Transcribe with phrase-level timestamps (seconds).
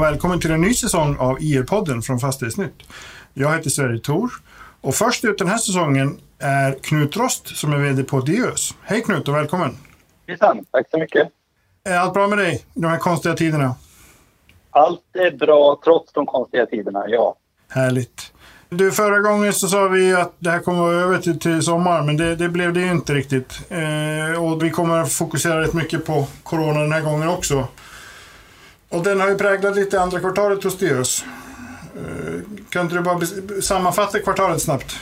[0.00, 2.82] och välkommen till en ny säsong av IR-podden från Fastighetsnytt.
[3.34, 4.30] Jag heter Sverre Thor
[4.80, 8.74] och först ut den här säsongen är Knut Rost som är VD på Diös.
[8.82, 9.76] Hej Knut och välkommen!
[10.26, 11.28] Hejsan, tack så mycket!
[11.84, 13.74] Är allt bra med dig i de här konstiga tiderna?
[14.70, 17.36] Allt är bra trots de konstiga tiderna, ja.
[17.68, 18.32] Härligt.
[18.68, 22.16] Du, förra gången så sa vi att det här kommer över till, till sommar, men
[22.16, 23.60] det, det blev det inte riktigt.
[23.68, 27.68] Eh, och vi kommer fokusera rätt mycket på corona den här gången också.
[28.90, 31.24] Och den har ju präglat lite andra kvartalet hos Diös.
[31.96, 32.40] Eh,
[32.70, 33.20] kan inte du bara
[33.62, 34.94] sammanfatta kvartalet snabbt?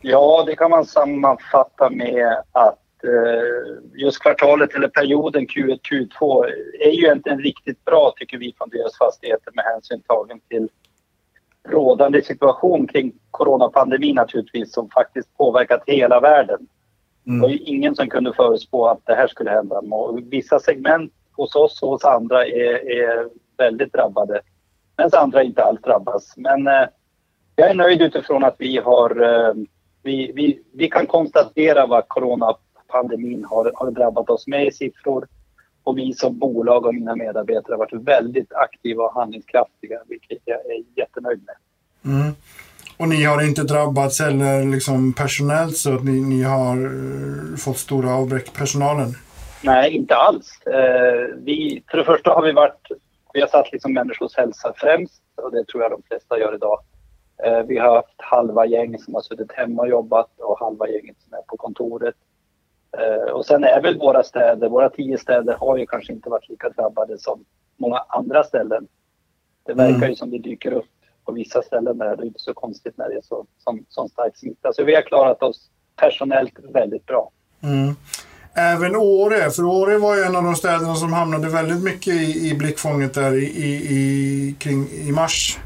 [0.00, 6.44] Ja, det kan man sammanfatta med att eh, just kvartalet eller perioden Q1, Q2
[6.80, 10.68] är ju egentligen riktigt bra tycker vi från Diös Fastigheter med hänsyn tagen till
[11.68, 16.66] rådande situation kring coronapandemin naturligtvis som faktiskt påverkat hela världen.
[17.26, 17.40] Mm.
[17.40, 19.78] Det var ju ingen som kunde förutspå att det här skulle hända.
[19.78, 24.40] Och vissa segment hos oss och hos andra är, är väldigt drabbade.
[24.98, 26.34] Medan andra inte alls drabbas.
[26.36, 26.88] Men eh,
[27.56, 29.54] jag är nöjd utifrån att vi har eh,
[30.06, 35.28] vi, vi, vi kan konstatera vad coronapandemin har, har drabbat oss med i siffror.
[35.82, 40.56] Och vi som bolag och mina medarbetare har varit väldigt aktiva och handlingskraftiga, vilket jag
[40.56, 41.56] är jättenöjd med.
[42.14, 42.34] Mm.
[42.96, 47.78] Och ni har inte drabbats heller liksom personellt så att ni, ni har eh, fått
[47.78, 49.14] stora avbräck personalen?
[49.64, 50.60] Nej, inte alls.
[50.66, 52.88] Uh, vi, för det första har vi varit,
[53.32, 56.78] vi har satt liksom människors hälsa främst och det tror jag de flesta gör idag.
[57.46, 61.16] Uh, vi har haft halva gäng som har suttit hemma och jobbat och halva gänget
[61.20, 62.14] som är på kontoret.
[62.98, 66.48] Eh, och sen är väl våra städer, våra tio städer har ju kanske inte varit
[66.48, 67.44] lika drabbade som
[67.76, 68.88] många andra ställen.
[69.66, 70.10] Det verkar mm.
[70.10, 70.90] ju som det dyker upp
[71.24, 72.16] på vissa ställen där.
[72.16, 74.72] Det är inte så konstigt när det är så, som, som stark smitta.
[74.72, 77.30] Så vi har klarat oss personellt väldigt bra.
[77.62, 77.94] Mm.
[78.58, 82.50] Även Åre, för Åre var ju en av de städerna som hamnade väldigt mycket i,
[82.50, 85.58] i blickfånget där i, i, kring, i mars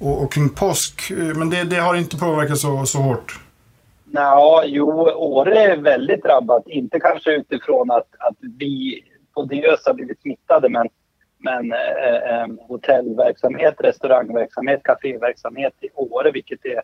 [0.00, 1.12] och, och kring påsk.
[1.36, 3.40] Men det, det har inte påverkat så, så hårt.
[4.12, 6.62] Ja, jo, Åre är väldigt drabbat.
[6.66, 10.88] Inte kanske utifrån att, att vi på Diös har blivit smittade, men,
[11.38, 16.82] men eh, eh hotellverksamhet, restaurangverksamhet, kaféverksamhet i Åre, vilket är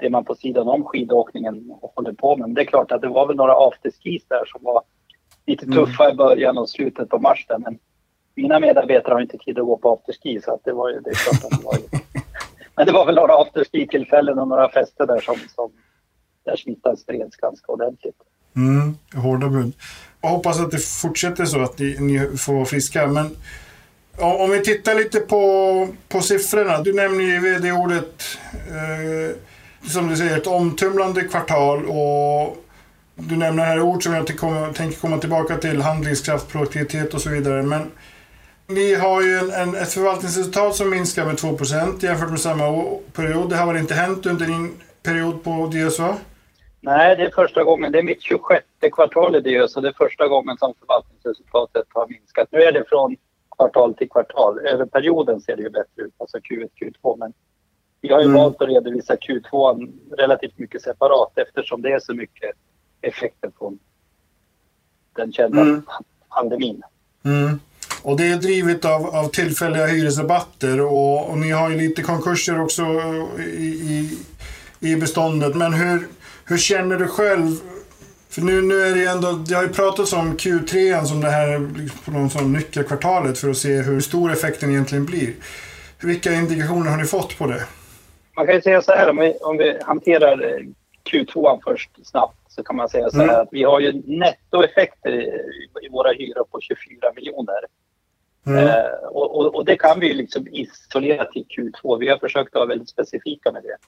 [0.00, 2.48] det man på sidan om skidåkningen håller på med.
[2.48, 4.82] Men det är klart att det var väl några afterskis där som var
[5.46, 5.76] lite mm.
[5.78, 7.78] tuffa i början och slutet på mars där, men
[8.34, 11.10] mina medarbetare har inte tid att gå på afterski så att det var ju, det
[11.10, 11.98] är klart att det var ju...
[12.76, 15.70] Men det var väl några afterski-tillfällen och några fester där som, som
[16.44, 18.16] där smittan spreds ganska ordentligt.
[18.56, 19.72] Mm, hårda bud.
[20.20, 23.06] Jag hoppas att det fortsätter så, att ni, ni får vara friska.
[23.06, 23.36] Men
[24.18, 26.82] om vi tittar lite på, på siffrorna.
[26.82, 29.36] Du nämner ju vd-ordet, eh,
[29.88, 31.84] som du säger, ett omtumlande kvartal.
[31.84, 32.56] Och
[33.14, 37.62] du nämner här ord som jag tänker komma tillbaka till, handlingskraft, produktivitet och så vidare.
[37.62, 37.90] Men
[38.66, 43.50] ni har ju en, en, ett förvaltningsresultat som minskar med 2% jämfört med samma period.
[43.50, 46.16] Det har väl inte hänt under din period på DSA?
[46.80, 47.92] Nej, det är första gången.
[47.92, 49.80] Det är mitt 26 kvartal i DSA.
[49.80, 52.48] det är första gången som förvaltningsresultatet har minskat.
[52.50, 53.16] Nu är det från
[53.56, 54.58] kvartal till kvartal.
[54.58, 57.16] Över perioden ser det ju bättre ut, alltså Q1, Q2.
[57.18, 57.32] Men
[58.00, 58.36] vi har ju mm.
[58.36, 59.88] valt att redovisa Q2
[60.18, 62.50] relativt mycket separat eftersom det är så mycket
[63.00, 63.78] effekter från
[65.16, 65.82] den kända mm.
[66.28, 66.82] pandemin.
[67.24, 67.60] Mm.
[68.02, 72.60] Och det är drivet av, av tillfälliga hyresrabatter och, och ni har ju lite konkurser
[72.60, 72.82] också
[73.38, 74.18] i, i,
[74.92, 75.54] i beståndet.
[75.54, 76.08] Men hur,
[76.44, 77.56] hur känner du själv?
[78.28, 81.70] För nu, nu är det ändå, det har ju pratats om Q3 som det här
[82.04, 85.34] på någon sån nyckelkvartalet för att se hur stor effekten egentligen blir.
[86.00, 87.64] Vilka indikationer har ni fått på det?
[88.40, 90.66] Man kan ju säga så här, om vi, om vi hanterar eh,
[91.12, 93.40] Q2 först snabbt så kan man säga så här mm.
[93.40, 95.24] att vi har ju nettoeffekter i,
[95.82, 97.64] i våra hyror på 24 miljoner.
[98.46, 98.66] Mm.
[98.68, 101.98] Eh, och, och, och, det kan vi liksom isolera till Q2.
[101.98, 103.68] Vi har försökt vara väldigt specifika med det.
[103.68, 103.80] Mm.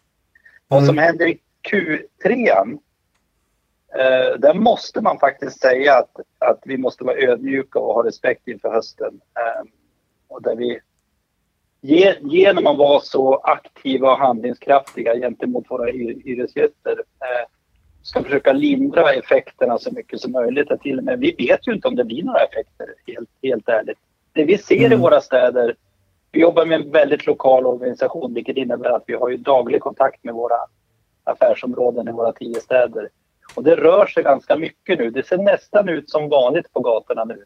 [0.68, 1.38] Vad som händer i
[1.70, 2.78] Q3
[3.94, 8.48] eh, där måste man faktiskt säga att, att vi måste vara ödmjuka och ha respekt
[8.48, 9.20] inför hösten.
[9.38, 9.64] Eh,
[10.28, 10.80] och där vi
[11.82, 17.48] genom att vara så aktiva och handlingskraftiga gentemot våra hyresgäster eh,
[18.02, 20.68] ska försöka lindra effekterna så mycket som möjligt.
[20.82, 23.98] Till och med, vi vet ju inte om det blir några effekter, helt, helt ärligt.
[24.32, 24.92] Det vi ser mm.
[24.92, 25.76] i våra städer,
[26.32, 30.24] vi jobbar med en väldigt lokal organisation vilket innebär att vi har ju daglig kontakt
[30.24, 30.56] med våra
[31.24, 33.08] affärsområden i våra tio städer.
[33.54, 35.10] Och det rör sig ganska mycket nu.
[35.10, 37.44] Det ser nästan ut som vanligt på gatorna nu.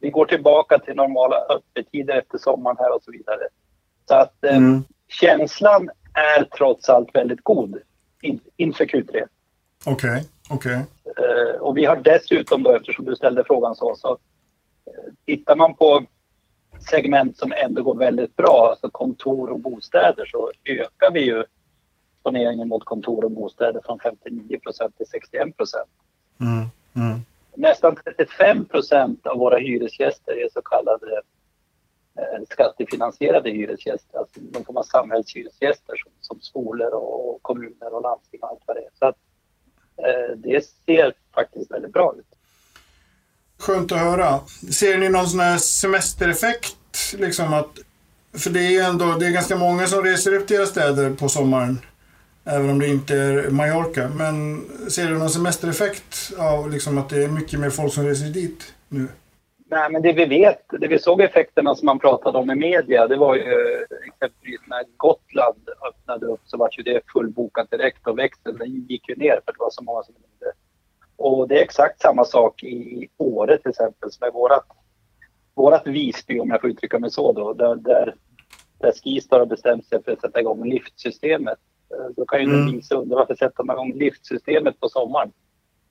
[0.00, 3.48] Vi går tillbaka till normala öppettider efter sommaren här och så vidare.
[4.08, 4.84] Så att eh, mm.
[5.08, 7.78] känslan är trots allt väldigt god
[8.22, 9.06] in, inför Q3.
[9.06, 9.28] Okej,
[9.86, 10.20] okay.
[10.50, 10.84] okej.
[11.04, 11.24] Okay.
[11.24, 14.10] Eh, och vi har dessutom då, eftersom du ställde frågan så, så
[14.86, 16.04] eh, tittar man på
[16.90, 21.44] segment som ändå går väldigt bra, alltså kontor och bostäder, så ökar vi ju
[22.24, 25.90] exponeringen mot kontor och bostäder från 59 procent till 61 procent.
[26.40, 26.68] Mm,
[27.06, 27.20] mm.
[27.54, 31.22] Nästan 35 procent av våra hyresgäster är så kallade
[32.18, 38.40] Eh, skattefinansierade hyresgäster, alltså någon form av samhällshyresgäster som, som skolor och kommuner och landsting
[38.42, 38.90] och allt vad det är.
[38.98, 39.16] Så att,
[39.96, 42.26] eh, det ser faktiskt väldigt bra ut.
[43.58, 44.40] Skönt att höra.
[44.72, 47.14] Ser ni någon sån här semestereffekt?
[47.18, 47.78] Liksom att,
[48.32, 51.14] för det är ju ändå det är ganska många som reser upp till era städer
[51.14, 51.78] på sommaren.
[52.44, 54.08] Även om det inte är Mallorca.
[54.08, 58.26] Men ser du någon semestereffekt av liksom att det är mycket mer folk som reser
[58.26, 59.08] dit nu?
[59.66, 63.06] Nej, men det vi vet, det vi såg effekterna som man pratade om i media,
[63.06, 63.42] det var ju
[64.06, 69.16] exempelvis när Gotland öppnade upp så var ju det fullbokat direkt och växeln gick ju
[69.16, 70.52] ner för det var så många som inte
[71.16, 74.66] och det är exakt samma sak i Åre till exempel som är vårat,
[75.54, 78.14] vårat Visby om jag får uttrycka mig så då, där, där,
[78.78, 81.58] där Skistar har bestämt sig för att sätta igång liftsystemet.
[81.90, 82.66] Eh, då kan ju mm.
[82.66, 85.32] den visa undra varför sätter man igång liftsystemet på sommaren?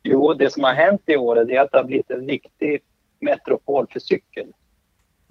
[0.04, 2.82] Jo, det som har hänt i Åre är att det har blivit en riktig
[3.24, 4.48] metropol för cykel.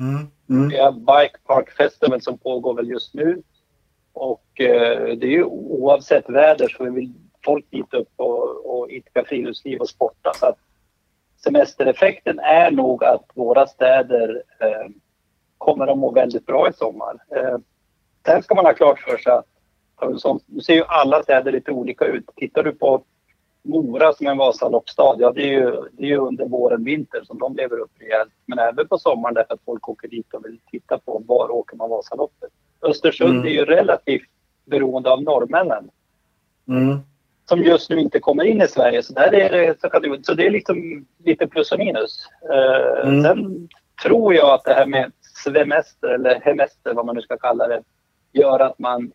[0.01, 0.27] Mm.
[0.51, 0.69] Mm.
[0.69, 3.43] Vi har Bike Park Festival som pågår väl just nu.
[4.13, 7.13] Och eh, det är ju oavsett väder så vill
[7.45, 10.33] folk dit upp och, och idka friluftsliv och sporta.
[10.35, 10.59] Så att
[11.45, 14.91] semestereffekten är nog att våra städer eh,
[15.59, 17.17] kommer att må väldigt bra i sommar.
[17.37, 17.59] Eh,
[18.27, 19.47] sen ska man ha klart för sig att
[20.47, 22.25] nu ser ju alla städer lite olika ut.
[22.37, 23.05] Tittar du på
[23.65, 27.23] Mora som är en Vasaloppsstad, ja det är, ju, det är ju under våren, vinter
[27.25, 28.33] som de lever upp rejält.
[28.47, 31.77] Men även på sommaren därför att folk åker dit och vill titta på var åker
[31.77, 32.51] man Vasaloppet.
[32.83, 33.47] Östersund mm.
[33.47, 34.29] är ju relativt
[34.65, 35.91] beroende av norrmännen.
[36.69, 36.99] Mm
[37.53, 39.03] som just nu inte kommer in i Sverige.
[39.03, 42.29] Så, där är det, så, så det är liksom lite plus och minus.
[42.53, 43.23] Uh, mm.
[43.23, 43.69] Sen
[44.03, 45.13] tror jag att det här med
[45.45, 47.83] semester eller hemester, vad man nu ska kalla det,
[48.33, 49.13] gör att man,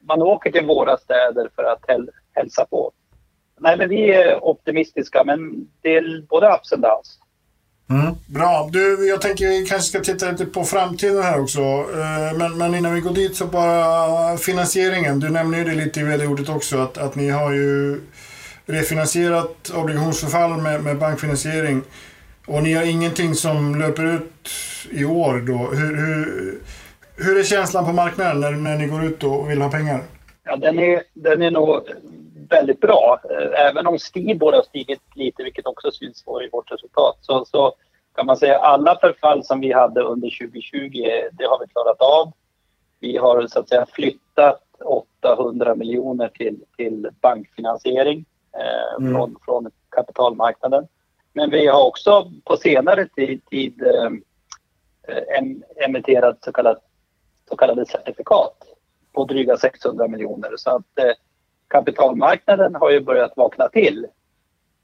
[0.00, 2.92] man åker till våra städer för att häl, hälsa på.
[3.60, 7.18] Nej, men vi är optimistiska, men det är både ups och downs.
[7.90, 8.68] Mm, bra.
[8.72, 11.60] Du, jag tänker vi kanske ska titta lite på framtiden här också.
[11.60, 15.20] Eh, men, men innan vi går dit så bara finansieringen.
[15.20, 18.00] Du nämnde ju det lite i vd-ordet också att, att ni har ju
[18.66, 21.82] refinansierat obligationsförfall med, med bankfinansiering.
[22.46, 24.50] Och ni har ingenting som löper ut
[24.90, 25.76] i år då.
[25.76, 26.54] Hur, hur,
[27.16, 30.02] hur är känslan på marknaden när, när ni går ut och vill ha pengar?
[30.44, 31.82] Ja, den är, den är nog
[32.50, 33.20] väldigt bra.
[33.30, 37.74] Eh, även om Stibor har stigit lite, vilket också syns i vårt resultat, så, så
[38.14, 40.90] kan man säga alla förfall som vi hade under 2020,
[41.32, 42.32] det har vi klarat av.
[43.00, 49.14] Vi har så att säga flyttat 800 miljoner till, till bankfinansiering eh, mm.
[49.14, 50.88] från, från kapitalmarknaden.
[51.32, 54.10] Men vi har också på senare tid, tid eh,
[55.84, 56.78] emitterat så, kallat,
[57.48, 58.56] så kallade certifikat
[59.12, 60.50] på dryga 600 miljoner.
[60.56, 61.12] Så att eh,
[61.70, 64.06] kapitalmarknaden har ju börjat vakna till.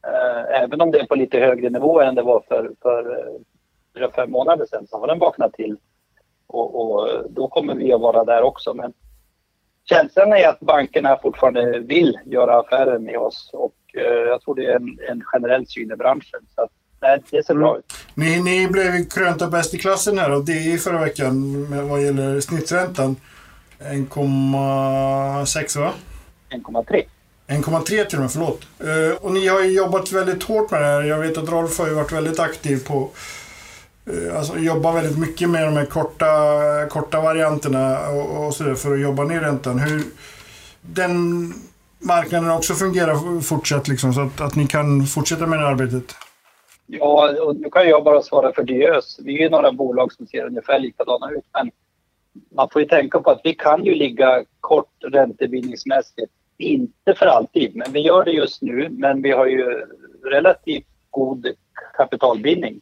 [0.06, 3.26] Eh, även om det är på lite högre nivå än det var för, för
[4.00, 5.76] eh, fem månader sedan så har den vaknat till.
[6.46, 8.74] Och, och, då kommer vi att vara där också.
[8.74, 8.92] Men
[9.84, 14.66] känslan är att bankerna fortfarande vill göra affärer med oss och eh, jag tror det
[14.66, 16.40] är en, en generell syn i branschen.
[16.54, 17.92] Så att, nej, det ser bra ut.
[18.14, 22.40] Ni, ni blev krönta bäst i klassen här och det i förra veckan vad gäller
[22.40, 23.16] snitträntan.
[23.78, 25.92] 1,6 va?
[26.50, 27.04] 1,3.
[27.46, 28.60] 1,3 till och med, förlåt.
[28.84, 31.02] Uh, och ni har ju jobbat väldigt hårt med det här.
[31.02, 33.10] Jag vet att Rolf har ju varit väldigt aktiv på
[34.10, 36.26] uh, Alltså jobba väldigt mycket med de här korta,
[36.88, 39.78] korta varianterna och, och så för att jobba ner räntan.
[39.78, 40.02] Hur
[40.80, 41.52] den
[41.98, 46.14] marknaden också fungerar fortsatt liksom, så att, att ni kan fortsätta med det arbetet?
[46.86, 49.18] Ja, och nu kan jag bara svara för Diös.
[49.22, 51.44] Vi är ju några bolag som ser ungefär likadana ut.
[51.52, 51.70] Men
[52.50, 57.76] man får ju tänka på att vi kan ju ligga kort räntebindningsmässigt inte för alltid,
[57.76, 58.88] men vi gör det just nu.
[58.90, 59.86] Men vi har ju
[60.24, 61.46] relativt god
[61.96, 62.80] kapitalbindning.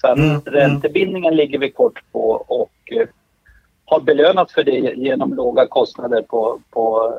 [0.00, 0.42] Så att mm, mm.
[0.44, 3.08] räntebindningen ligger vi kort på och eh,
[3.84, 7.14] har belönat för det genom låga kostnader på, på,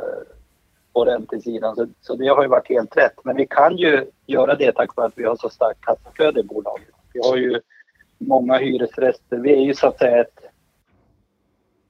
[0.94, 1.76] på räntesidan.
[1.76, 3.16] Så, så det har ju varit helt rätt.
[3.24, 6.44] Men vi kan ju göra det tack vare att vi har så starkt kassaflöde i
[6.44, 6.96] bolaget.
[7.14, 7.60] Vi har ju
[8.18, 9.38] många hyresrester.
[9.38, 10.41] Vi är ju så att säga ett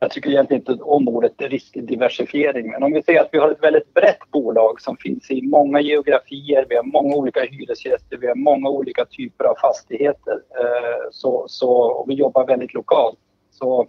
[0.03, 3.63] jag tycker egentligen inte om ordet riskdiversifiering, men om vi säger att vi har ett
[3.63, 8.35] väldigt brett bolag som finns i många geografier, vi har många olika hyresgäster, vi har
[8.35, 13.17] många olika typer av fastigheter eh, så, så, och vi jobbar väldigt lokalt.
[13.51, 13.87] Så,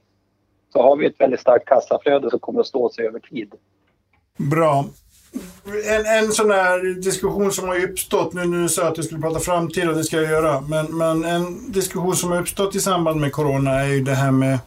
[0.73, 3.53] så har vi ett väldigt starkt kassaflöde som kommer att stå sig över tid.
[4.37, 4.85] Bra.
[5.89, 9.21] en, en sån här diskussion som har uppstått, nu, nu sa jag att jag skulle
[9.21, 12.81] prata framtid och det ska jag göra, men, men en diskussion som har uppstått i
[12.81, 14.59] samband med Corona är ju det här med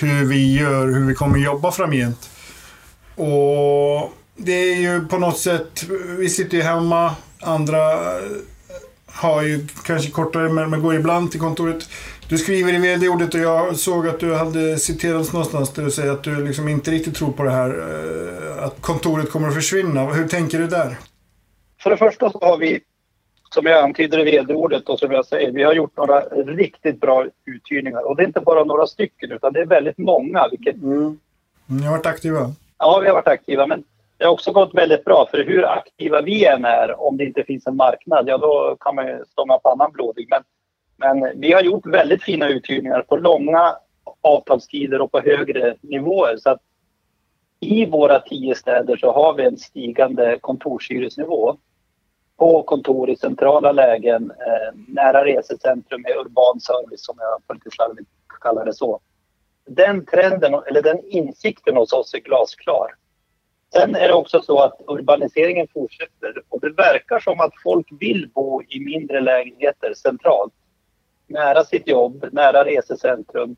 [0.00, 2.30] hur vi gör, hur vi kommer jobba framgent.
[3.14, 5.84] Och det är ju på något sätt,
[6.18, 8.30] vi sitter ju hemma, andra eh,
[9.06, 11.88] har ju kanske kortare, men, går ibland till kontoret.
[12.28, 16.12] Du skriver i vd-ordet och jag såg att du hade citerats någonstans där du säger
[16.12, 20.04] att du liksom inte riktigt tror på det här, eh, att kontoret kommer att försvinna.
[20.04, 20.98] Hur tänker du där?
[21.82, 22.80] För det första så har vi,
[23.54, 27.26] som jag antyder i vd-ordet och som jag säger, vi har gjort några riktigt bra
[27.44, 28.08] uthyrningar.
[28.08, 30.48] Och det är inte bara några stycken, utan det är väldigt många.
[30.50, 30.76] Vilket...
[30.76, 31.18] Mm.
[31.66, 32.52] Ni har varit aktiva?
[32.78, 33.66] Ja, vi har varit aktiva.
[33.66, 33.84] Men
[34.16, 37.44] det har också gått väldigt bra, för hur aktiva vi än är, om det inte
[37.44, 40.28] finns en marknad, ja då kan man ju stånga pannan blodig.
[40.30, 40.42] Men,
[40.96, 43.76] men vi har gjort väldigt fina uthyrningar på långa
[44.20, 46.36] avtalstider och på högre nivåer.
[46.36, 46.60] Så att
[47.60, 51.56] i våra tio städer så har vi en stigande kontorshyresnivå
[52.40, 58.10] på kontor i centrala lägen, eh, nära resecentrum med urban service som jag lite slarvigt
[58.40, 59.00] kallar det så.
[59.66, 62.86] Den trenden, eller den insikten hos oss är glasklar.
[63.72, 68.30] Sen är det också så att urbaniseringen fortsätter och det verkar som att folk vill
[68.34, 70.52] bo i mindre lägenheter centralt.
[71.26, 73.56] Nära sitt jobb, nära resecentrum,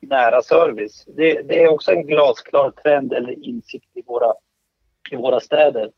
[0.00, 1.04] nära service.
[1.06, 4.32] Det, det är också en glasklar trend eller insikt i våra,
[5.10, 5.90] i våra städer.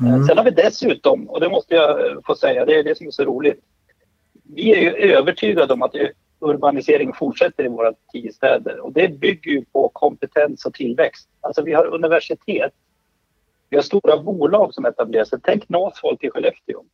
[0.00, 0.24] Mm.
[0.24, 3.10] Sen har vi dessutom, och det måste jag få säga, det är det som är
[3.10, 3.60] så roligt.
[4.54, 5.94] Vi är ju övertygade om att
[6.40, 11.28] urbanisering fortsätter i våra tio städer och det bygger ju på kompetens och tillväxt.
[11.40, 12.72] Alltså vi har universitet
[13.70, 15.38] vi har stora bolag som etablerar sig.
[15.42, 16.84] Tänk Northvolt i Skellefteå.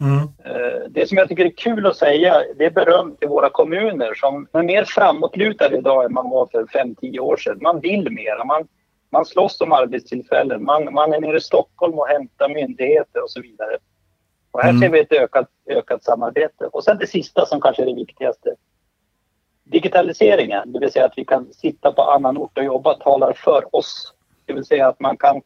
[0.00, 0.18] Mm.
[0.18, 4.14] Eh, det som jag tycker är kul att säga, det är beröm till våra kommuner
[4.14, 7.58] som är mer framåtlutade idag än man var för 5-10 år sedan.
[7.60, 8.44] Man vill mer.
[8.44, 8.68] Man,
[9.14, 10.64] man slåss om arbetstillfällen.
[10.64, 13.76] Man, man är nere i Stockholm och hämtar myndigheter och så vidare.
[14.50, 14.80] Och här mm.
[14.80, 16.66] ser vi ett ökat, ökat samarbete.
[16.72, 18.54] Och sen det sista som kanske är det viktigaste.
[19.64, 23.76] Digitaliseringen, det vill säga att vi kan sitta på annan ort och jobba, talar för
[23.76, 24.14] oss.
[24.46, 25.42] Det vill säga att man kan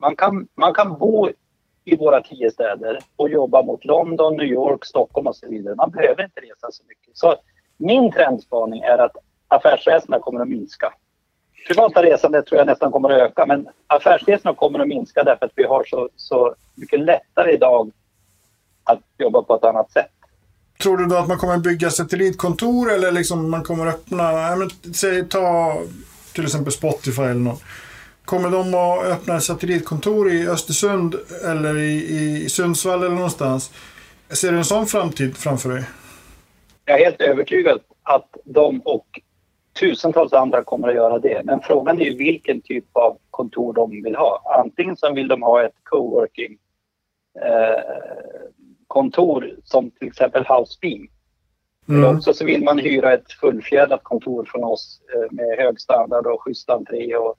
[0.00, 1.28] man kan, man kan bo
[1.84, 5.74] i våra tio städer och jobba mot London, New York, Stockholm och så vidare.
[5.74, 7.16] Man behöver inte resa så mycket.
[7.16, 7.36] Så
[7.76, 9.16] min trendspaning är att
[9.48, 10.92] affärsresorna kommer att minska.
[11.66, 15.52] Privata resandet tror jag nästan kommer att öka, men affärsresorna kommer att minska därför att
[15.54, 17.90] vi har så, så mycket lättare idag
[18.84, 20.10] att jobba på ett annat sätt.
[20.82, 24.56] Tror du då att man kommer att bygga satellitkontor eller liksom man kommer att öppna,
[24.94, 25.76] säg ta
[26.34, 27.62] till exempel Spotify eller något
[28.24, 31.14] Kommer de att öppna satellitkontor i Östersund
[31.44, 33.72] eller i, i Sundsvall eller någonstans?
[34.30, 35.84] Ser du en sån framtid framför dig?
[36.84, 39.06] Jag är helt övertygad att de och
[39.72, 41.42] tusentals andra kommer att göra det.
[41.44, 44.60] Men frågan är vilken typ av kontor de vill ha.
[44.64, 46.58] Antingen så vill de ha ett coworking
[47.40, 47.82] eh,
[48.86, 51.08] kontor som till exempel Housebeam.
[51.88, 52.04] Mm.
[52.04, 56.26] Eller också så vill man hyra ett fullfjädrat kontor från oss eh, med hög standard
[56.26, 57.34] och schysst entré och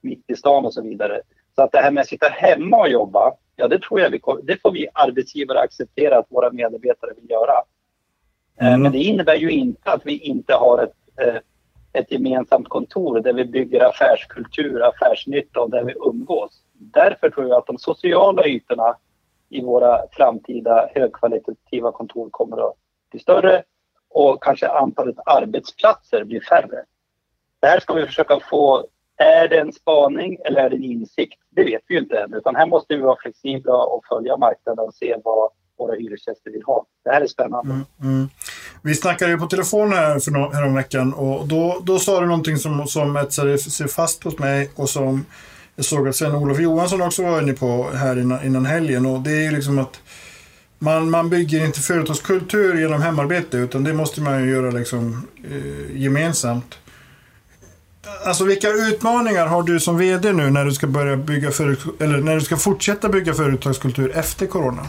[0.00, 1.20] mitt i stan och så vidare.
[1.54, 4.20] Så att det här med att sitta hemma och jobba, ja det tror jag vi,
[4.42, 7.62] det får vi arbetsgivare acceptera att våra medarbetare vill göra.
[8.60, 8.82] Eh, mm.
[8.82, 11.40] Men det innebär ju inte att vi inte har ett, eh,
[11.92, 16.62] ett gemensamt kontor där vi bygger affärskultur, affärsnytta och där vi umgås.
[16.72, 18.96] Därför tror jag att de sociala ytorna
[19.48, 22.74] i våra framtida högkvalitativa kontor kommer att
[23.10, 23.62] bli större
[24.08, 26.84] och kanske antalet arbetsplatser blir färre.
[27.60, 31.40] Det här ska vi försöka få är det en spaning eller är det en insikt?
[31.50, 32.34] Det vet vi ju inte än.
[32.34, 35.50] Utan här måste vi vara flexibla och följa marknaden och se vad
[35.80, 36.86] våra hyresgäster vill ha.
[37.04, 37.70] Det här är spännande.
[37.70, 38.28] Mm, mm.
[38.82, 42.56] Vi snackade ju på telefon här för no häromveckan och då, då sa du någonting
[42.56, 45.24] som, som etsade sig fast hos mig och som
[45.76, 49.06] jag såg att Sven-Olof Johansson också var inne på här innan, innan helgen.
[49.06, 50.00] Och det är ju liksom att
[50.78, 55.96] man, man bygger inte företagskultur genom hemarbete utan det måste man ju göra liksom, eh,
[55.96, 56.78] gemensamt.
[58.26, 62.34] Alltså vilka utmaningar har du som VD nu när du ska börja bygga eller när
[62.34, 64.86] du ska fortsätta bygga företagskultur efter Corona?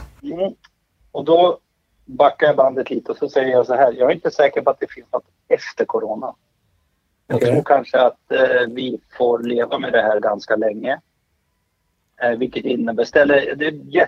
[1.11, 1.59] Och då
[2.05, 3.93] backar jag bandet lite och så säger jag så här.
[3.97, 6.35] Jag är inte säker på att det finns något efter Corona.
[7.27, 7.51] Jag okay.
[7.51, 10.99] tror kanske att eh, vi får leva med det här ganska länge.
[12.21, 14.07] Eh, vilket innebär, ställer, det är en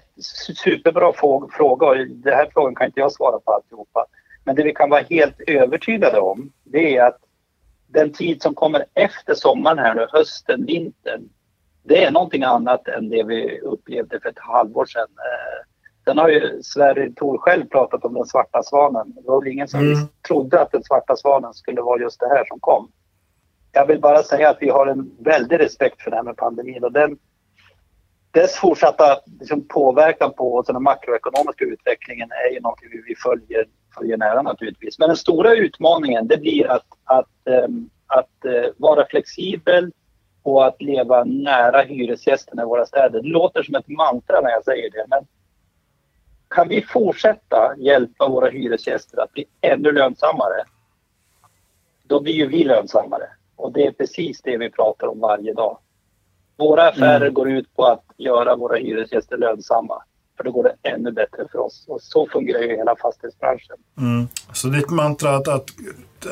[0.55, 1.13] superbra
[1.57, 4.05] fråga och den här frågan kan inte jag svara på alltihopa.
[4.43, 7.19] Men det vi kan vara helt övertygade om det är att
[7.87, 11.29] den tid som kommer efter sommaren här nu, hösten, vintern,
[11.83, 15.07] det är någonting annat än det vi upplevde för ett halvår sedan.
[15.17, 15.72] Eh,
[16.05, 19.13] sen har ju Sverige Tor själv pratat om den svarta svanen.
[19.15, 20.07] Det var väl ingen som mm.
[20.27, 22.91] trodde att den svarta svanen skulle vara just det här som kom.
[23.71, 26.83] Jag vill bara säga att vi har en väldig respekt för det här med pandemin
[26.83, 27.17] och den,
[28.31, 33.65] dess fortsatta liksom, påverkan på den makroekonomiska utvecklingen är ju något vi, vi följer,
[33.97, 34.99] följer nära naturligtvis.
[34.99, 39.91] Men den stora utmaningen det blir att, att, ähm, att äh, vara flexibel
[40.43, 43.21] och att leva nära hyresgästerna i våra städer.
[43.21, 45.27] Det låter som ett mantra när jag säger det, men
[46.53, 50.63] kan vi fortsätta hjälpa våra hyresgäster att bli ännu lönsammare,
[52.03, 53.27] då blir ju vi lönsammare.
[53.55, 55.77] Och det är precis det vi pratar om varje dag.
[56.57, 57.33] Våra affärer mm.
[57.33, 60.03] går ut på att göra våra hyresgäster lönsamma.
[60.37, 61.85] För då går det ännu bättre för oss.
[61.87, 63.77] Och så fungerar ju hela fastighetsbranschen.
[63.97, 64.27] Mm.
[64.53, 65.65] Så ditt mantra att, att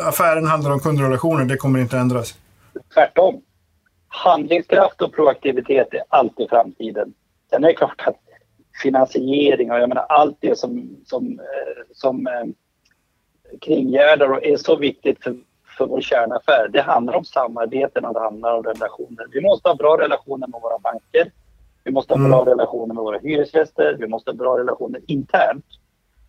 [0.07, 2.35] affären handlar om kundrelationer, det kommer inte ändras?
[2.93, 3.41] Tvärtom.
[4.07, 7.13] Handlingskraft och proaktivitet är alltid framtiden.
[7.49, 8.15] Sen är det klart att
[8.83, 12.45] finansiering och jag menar allt det som, som, eh, som eh,
[13.61, 15.35] kringgärdar och är så viktigt för,
[15.77, 16.69] för vår kärnaffär.
[16.73, 19.25] Det handlar om samarbeten och det handlar om relationer.
[19.31, 21.31] Vi måste ha bra relationer med våra banker.
[21.83, 22.31] Vi måste ha mm.
[22.31, 23.97] bra relationer med våra hyresgäster.
[23.99, 25.65] Vi måste ha bra relationer internt.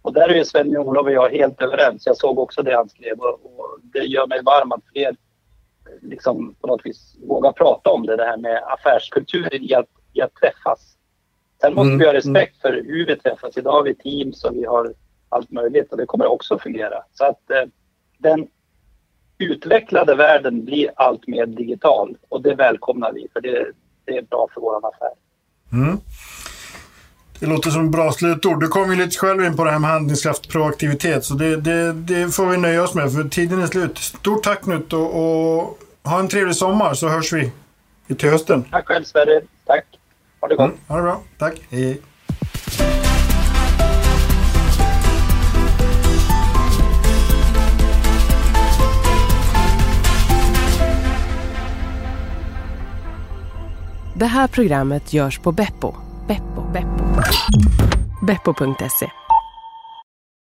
[0.02, 2.06] Och där är ju Sven-Olof och jag helt överens.
[2.06, 5.16] Jag såg också det han skrev och, och det gör mig varm att fler
[6.00, 10.22] liksom på något vis vågar prata om det, det här med affärskulturen i att, i
[10.22, 10.96] att träffas.
[11.62, 11.99] Sen måste mm.
[11.99, 13.57] vi ha respekt för hur vi träffas.
[13.57, 14.95] Idag har vi Teams och vi har
[15.28, 17.02] allt möjligt och det kommer också att fungera.
[17.12, 17.69] Så att eh,
[18.19, 18.47] den
[19.38, 23.66] utvecklade världen blir allt mer digital och det välkomnar vi för det,
[24.04, 25.12] det är bra för vår affär.
[25.73, 25.99] Mm.
[27.40, 28.61] Det låter som ett bra slutord.
[28.61, 31.57] Du kom ju lite själv in på det här med handlingskraft och proaktivitet, så det,
[31.57, 33.99] det, det, får vi nöja oss med för tiden är slut.
[33.99, 37.52] Stort tack Knut och, och ha en trevlig sommar så hörs vi
[38.14, 38.64] till hösten.
[38.71, 39.40] Tack själv Sverre.
[39.64, 39.85] Tack.
[40.42, 40.66] Ha det gott.
[40.66, 41.20] Mm, ha det bra.
[41.38, 41.61] Tack.
[41.70, 42.00] Hej.
[54.14, 55.94] Det här programmet görs på Beppo.
[56.28, 56.62] Beppo.
[56.72, 57.04] Beppo.
[58.26, 59.22] Beppo.se